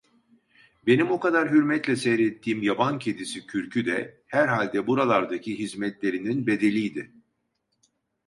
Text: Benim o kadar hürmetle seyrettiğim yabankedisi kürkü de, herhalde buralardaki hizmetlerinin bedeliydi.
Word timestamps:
Benim 0.87 1.11
o 1.11 1.19
kadar 1.19 1.51
hürmetle 1.51 1.95
seyrettiğim 1.95 2.63
yabankedisi 2.63 3.45
kürkü 3.47 3.85
de, 3.85 4.21
herhalde 4.27 4.87
buralardaki 4.87 5.59
hizmetlerinin 5.59 6.47
bedeliydi. 6.47 7.11